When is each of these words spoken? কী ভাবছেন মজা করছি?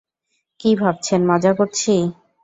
কী 0.59 0.71
ভাবছেন 0.75 1.21
মজা 1.31 1.51
করছি? 1.53 1.93